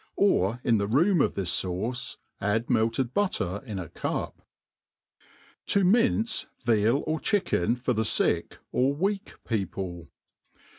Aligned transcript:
Or 0.15 0.59
in 0.63 0.79
the 0.79 0.87
room 0.87 1.19
of^his 1.19 1.49
fauce, 1.61 2.17
add 2.39 2.71
melted 2.71 3.13
butter 3.13 3.61
in 3.67 3.77
a 3.77 3.87
cup. 3.89 4.41
To.minci 5.67 6.47
Vial 6.63 7.03
or 7.05 7.19
Chicken 7.19 7.75
for 7.75 7.93
the 7.93 8.01
SUk^ 8.01 8.53
or 8.71 8.95
weak 8.95 9.35
Papli. 9.47 10.07